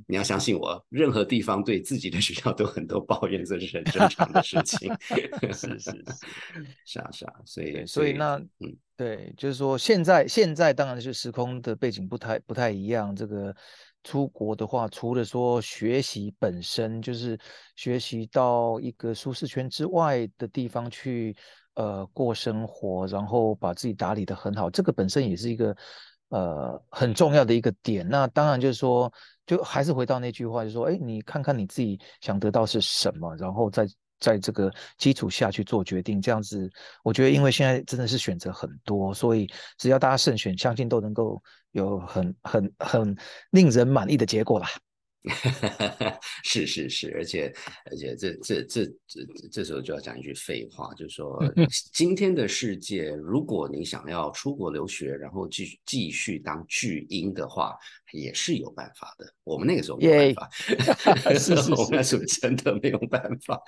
[0.07, 4.93] 你要相信我，任何地方对自己的学校都很多抱怨，这是很正常的事情。
[5.53, 6.05] 是是是，
[6.85, 7.35] 是啊是啊。
[7.45, 13.55] 所以所以那嗯，对，就是说现在现在当然是时空的背景不太不太一样，这个。
[14.03, 17.39] 出国的话，除了说学习本身，就是
[17.77, 21.37] 学习到一个舒适圈之外的地方去，
[21.75, 25.77] 呃，过生活，然后把自己打理的很好，这个本身也是一个
[26.31, 28.09] 呃很重要的一个点。
[28.09, 29.13] 那当然就是说，
[29.47, 33.87] 就还是回到那句话，就是说，哎，你看看你自己想得到是什么，然后再。
[34.21, 36.71] 在这个基础下去做决定，这样子，
[37.03, 43.17] 我觉得，因为现在真的是选择很多，所以只要大家慎选，相信都能够有很很很
[43.51, 44.69] 令人满意的结果啦。
[46.45, 47.53] 是是是，而且
[47.91, 51.39] 而且这这这这这时候就要讲一句废话，就是说，
[51.93, 57.77] 今天的世界，如果你想要出国留学，然后继续继续当巨婴的话。
[58.13, 63.63] 也是有办法的，我们那个时候没办法， 是是，我们那时候真的没有办法。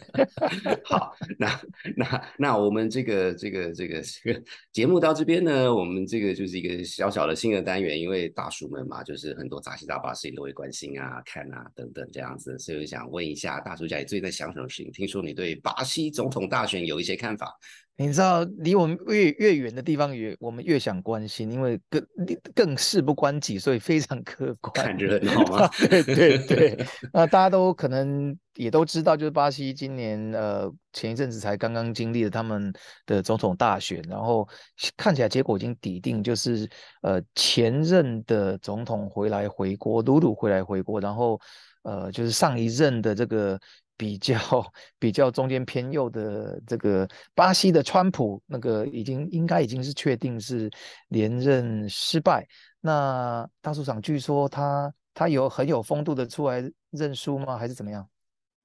[0.84, 1.60] 好，那
[1.94, 14.92] 那那我们这个这个这个这个节目到这边呢，我们这个就是一个小小的新的单元，因为大叔们嘛，就是很多杂七杂八事情都会关心啊、看啊等等这样子，所以我想问一下大叔家你最近在想什么事情？
[14.92, 17.58] 听说你对巴西总统大选有一些看法。
[18.00, 22.06] 你知道，离我们越越远的地方，越我们越想关心，因为更
[22.54, 24.72] 更事不关己，所以非常客 观。
[24.72, 25.68] 看热闹吗？
[25.90, 32.72] 对对对， 那大家都可能也都知道，就是巴西今年呃前一阵子才刚刚经历了他们
[33.04, 34.48] 的总统大选，然后
[34.96, 36.70] 看起来结果已经抵定，就是
[37.02, 41.40] 呃前任的总统回来回国，鲁鲁回来回国，然后
[41.82, 43.58] 呃就是上一任的这个。
[43.98, 44.38] 比较
[44.98, 50.70] 比较中间偏右的这个巴西的川普，那个已经应该已经是确定是
[51.08, 52.46] 连任失败。
[52.80, 57.58] 那大树长据说他他有很有风度的出来认输吗？
[57.58, 58.08] 还是怎么样？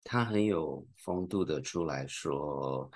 [0.03, 2.89] 他很有风度的出来说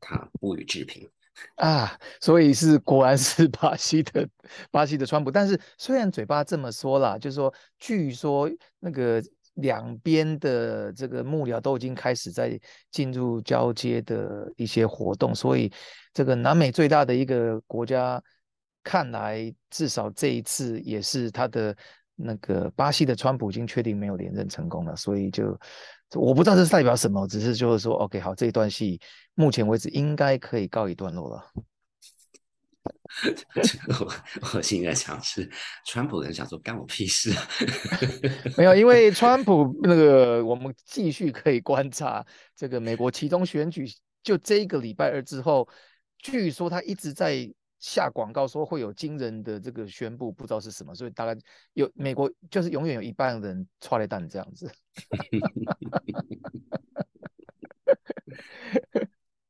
[0.00, 1.08] 他不予置评
[1.56, 4.28] 啊，所以是果然是巴西的
[4.70, 5.30] 巴西的川普。
[5.30, 9.22] 但是虽然嘴巴这么说啦，就是说据说那个。
[9.56, 12.58] 两边的这个幕僚都已经开始在
[12.90, 15.70] 进入交接的一些活动，所以
[16.12, 18.22] 这个南美最大的一个国家，
[18.82, 21.76] 看来至少这一次也是他的
[22.14, 25.58] 那个巴西的川普已经确定没有连任成功了，所以就
[26.14, 29.00] 我不知道这是代表什么，只是就是说，OK，好，这一段戏
[29.34, 31.44] 目前为止应该可以告一段落了。
[34.00, 34.12] 我
[34.54, 35.48] 我现在想是，
[35.84, 37.30] 川普人想说干我屁事，
[38.56, 42.24] 没有，因为川普那个我们继续可以观察
[42.54, 43.86] 这个美国其中选举，
[44.22, 45.68] 就这一个礼拜二之后，
[46.18, 51.38] 据说他一直在下广告说会有惊人的这个宣布，不知道是什么，所以大概
[51.74, 54.70] 有美国就是永远有一半人踹了蛋这样子，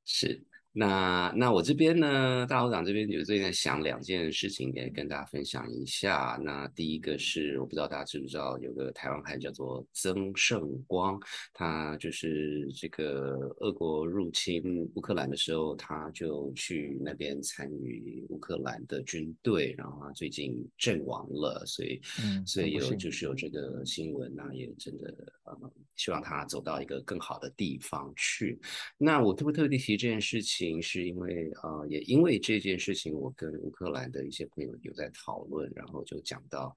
[0.04, 0.44] 是。
[0.78, 6.38] 那那我这边呢，大楼长这边有最近在想两件事情，也跟大家分享一下。
[6.44, 11.18] 那第一个是，我不知道大家知不知道，有个台湾孩叫做曾胜光，
[11.54, 21.98] 他就是这个俄国入侵乌克兰的时候，他就去那边参与乌克兰的军队，然后他最近阵亡了，所以
[22.46, 25.58] 所以有就是有这个新闻，那也真的呃，
[25.96, 28.58] 希望他走到一个更好的地方去。
[28.98, 30.80] 那我特不特地提这件事情？
[30.80, 36.76] 是因为呃，也因为这件事情，我跟乌克兰的一些朋友有在讨论，然后就讲到，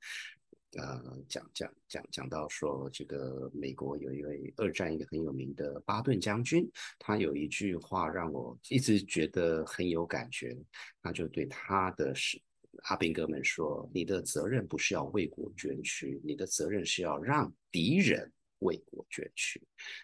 [0.78, 10.58] 呃，讲讲讲讲到说，这个美国有一位二战一个很有名的巴顿将军，他有一句话让我一直觉得很有感觉，
[11.02, 12.42] 那就对他的是
[12.84, 19.62] 阿兵哥们说：“你的责任不是要为国捐躯，你的责任是要让敌人。”为国捐躯，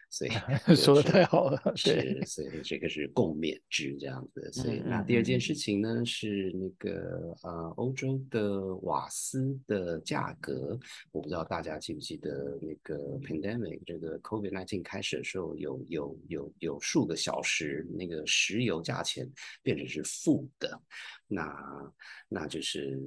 [0.10, 0.32] 所以
[0.76, 1.60] 说的太好了。
[1.76, 4.52] 是，所以这个是共勉之这样子。
[4.52, 10.80] 所以那第二件事情呢，是那个呃，欧洲的瓦斯的价格，
[11.12, 19.30] 我不知道大家记不记得那个 pandemic 这个 COVID nineteen 开始的时候，有有有有数个小时，那个石油价钱
[19.62, 20.82] 变成是负的。
[21.28, 21.94] 那
[22.30, 23.00] 那就是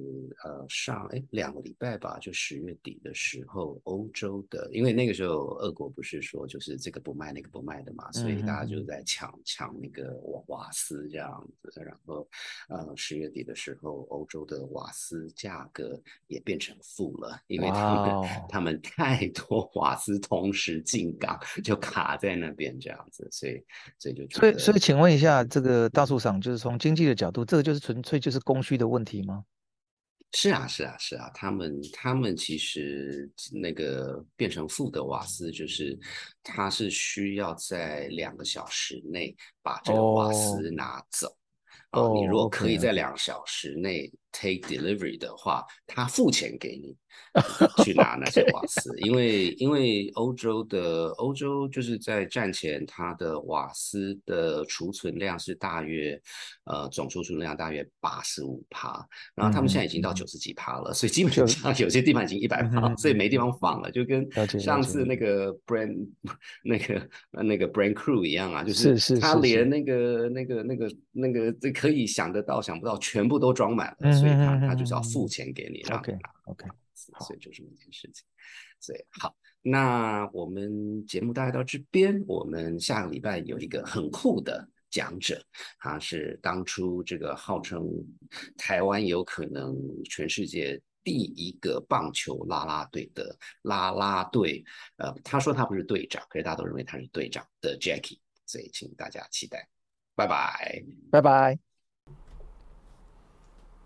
[0.43, 12.27] 呃上哎两个礼拜吧，就十月底的时候，欧洲的，因为那个时候俄国不是说就是这个不卖那个不卖的嘛，所以大家就在抢抢那个瓦瓦斯这样子，然后
[12.67, 15.97] 呃十月底的时候，欧洲的瓦斯价格
[16.27, 23.63] 也变成负了，因为他们他们太多瓦斯同时进港，就卡在那边这样子，所以
[23.97, 28.03] 所以就所以所以请问一下，这个大树上就是从经济的角度，这个就是纯。
[28.09, 29.45] 所以就是供需的问题吗？
[30.31, 31.29] 是啊，是啊，是啊。
[31.31, 33.29] 他们他们其实
[33.61, 35.95] 那个变成负的瓦斯，就是
[36.41, 41.37] 它是需要在两个小时内把这个瓦斯拿走。
[41.91, 46.95] 哦，你如果可以在两小时内 take delivery 的话，他付钱给你
[47.83, 56.19] 去拿那些瓦斯，因为因为欧洲的欧洲就是在战前，它的瓦斯的储存量是大约
[56.65, 59.05] 呃总储存量大约八十五帕，
[59.35, 60.39] 然后他们现在已经到九十。
[60.39, 64.27] 几帕了，所以基本上有些地方已经一百帕，所以没地方放了，就跟
[64.59, 65.15] 上次那。
[65.15, 66.07] 个 brand
[66.63, 71.71] 那个那个 brand crew 一样啊，就是他连那个那个那个那个这。
[71.79, 76.33] 可以想得到、想不到，全部都装满了，所以他他就是要付钱给你，让你拿。
[76.45, 78.25] OK，所以就这么一件事情。
[78.79, 85.43] 所以好，那我们节目大概到这边，我们下个礼拜有一个很酷的讲者，
[85.79, 87.85] 他是当初这个号称
[88.57, 94.63] 台湾有可能全世界第一个棒球啦啦队的啦啦队，
[94.97, 99.67] 呃，他说他不是队长，可是大家都认为他是队长的 Jackie，所以请大家期待。
[100.15, 101.68] 拜拜，拜拜。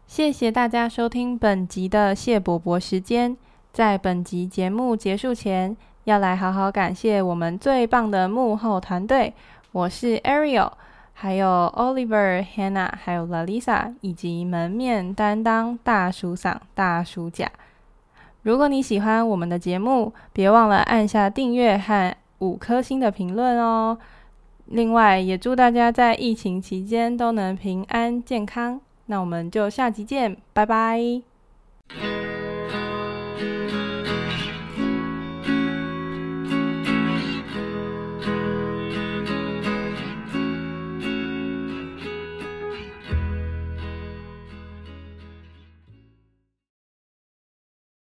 [0.06, 3.36] 谢谢大家收听本集的谢伯伯时间。
[3.72, 9.34] 在本集节目结束前，要来好好感谢我们最棒的幕后团队。
[9.72, 10.72] 我是 Ariel，
[11.14, 17.52] 还有 Oliver、Hannah，还有 Lalisa，以及门面担当大叔嗓、大叔甲。
[18.44, 23.98] 如果你喜欢我们的节目，别忘了按下订阅和五颗星的评论哦。
[24.66, 28.80] 另外，也祝大家在疫情期间都能平安健康。
[29.06, 32.33] 那我们就下集见，拜拜。